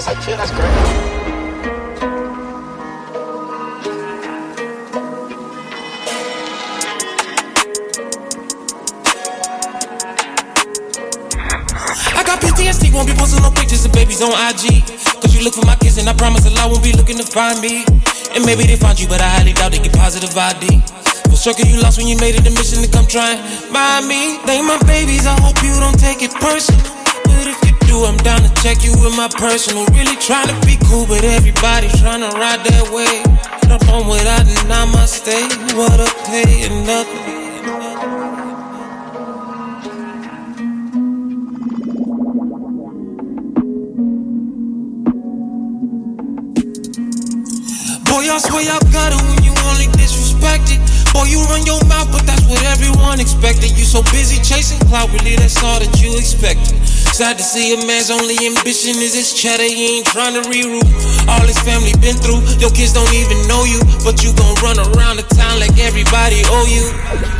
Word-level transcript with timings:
That's 0.00 0.16
like, 0.16 0.28
yeah, 0.28 0.36
that's 0.36 0.50
great. 0.52 0.64
I 12.16 12.24
got 12.24 12.40
PTSD, 12.40 12.94
won't 12.94 13.08
be 13.08 13.12
posting 13.12 13.42
no 13.42 13.50
pictures 13.50 13.84
of 13.84 13.92
babies 13.92 14.22
on 14.22 14.30
IG. 14.30 14.86
Cause 15.20 15.34
you 15.34 15.44
look 15.44 15.52
for 15.52 15.66
my 15.66 15.76
kids, 15.76 15.98
and 15.98 16.08
I 16.08 16.14
promise 16.14 16.44
the 16.44 16.50
law 16.50 16.68
won't 16.68 16.82
be 16.82 16.92
looking 16.92 17.18
to 17.18 17.24
find 17.24 17.60
me. 17.60 17.84
And 18.34 18.46
maybe 18.46 18.64
they 18.64 18.76
find 18.76 18.98
you, 18.98 19.06
but 19.06 19.20
I 19.20 19.28
highly 19.28 19.52
doubt 19.52 19.72
they 19.72 19.80
get 19.80 19.92
positive 19.92 20.34
ID. 20.34 21.09
For 21.30 21.36
sure, 21.36 21.54
you 21.64 21.80
lost 21.80 21.96
when 21.96 22.08
you 22.08 22.16
made 22.18 22.34
it 22.34 22.46
a 22.46 22.50
mission 22.50 22.82
to 22.82 22.90
come 22.90 23.06
try 23.06 23.38
find 23.90 24.08
me. 24.08 24.38
They 24.46 24.60
my 24.62 24.78
babies, 24.86 25.26
I 25.26 25.34
hope 25.40 25.62
you 25.62 25.74
don't 25.80 25.98
take 25.98 26.22
it 26.22 26.32
personal. 26.40 26.80
But 27.24 27.46
if 27.46 27.58
you 27.64 27.72
do, 27.86 28.04
I'm 28.04 28.16
down 28.18 28.40
to 28.42 28.50
check 28.62 28.84
you 28.84 28.92
with 29.02 29.16
my 29.16 29.28
personal. 29.28 29.86
Really 29.96 30.16
trying 30.16 30.48
to 30.48 30.56
be 30.66 30.76
cool, 30.88 31.06
but 31.06 31.24
everybody's 31.24 31.98
trying 32.00 32.20
to 32.20 32.30
ride 32.36 32.62
that 32.64 32.86
way. 32.92 33.22
Up 33.70 33.82
on 33.88 34.06
without 34.08 34.46
an 34.46 34.60
namaste. 34.70 35.38
What 35.76 36.00
a 36.00 36.08
pay 36.26 36.66
and 36.66 36.86
nothing. 36.86 37.24
Boy, 48.08 48.24
I 48.26 48.38
swear 48.38 48.66
I 48.66 48.78
got 48.92 49.12
it 49.12 49.20
when 49.28 49.44
you 49.44 49.54
only 49.70 49.89
everyone 53.40 53.56
expected. 53.56 53.78
You 53.78 53.84
so 53.84 54.02
busy 54.12 54.36
chasing 54.42 54.78
clout, 54.88 55.10
really, 55.12 55.36
that's 55.36 55.62
all 55.62 55.80
that 55.80 56.00
you 56.00 56.16
expected. 56.16 56.76
Sad 56.86 57.38
to 57.38 57.44
see 57.44 57.74
a 57.74 57.86
man's 57.86 58.10
only 58.10 58.36
ambition 58.46 59.00
is 59.00 59.14
his 59.14 59.34
cheddar. 59.34 59.64
He 59.64 59.98
ain't 59.98 60.06
trying 60.06 60.34
to 60.34 60.42
reroute 60.48 61.28
all 61.28 61.46
his 61.46 61.58
family 61.60 61.92
been 62.00 62.16
through. 62.16 62.40
Your 62.58 62.70
kids 62.70 62.92
don't 62.92 63.12
even 63.12 63.46
know 63.48 63.64
you, 63.64 63.80
but 64.04 64.22
you 64.22 64.32
gon' 64.34 64.54
run 64.62 64.78
around 64.78 65.16
the 65.16 65.26
town 65.34 65.60
like 65.60 65.78
everybody 65.78 66.42
owe 66.46 66.66
you. 66.68 67.39